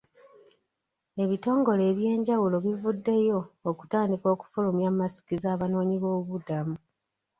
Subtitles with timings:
[1.23, 6.75] Ebitongole eby'enjawulo bivuddeyo okutandika okufulumya masiki z'abanoonyi b'obubudamu.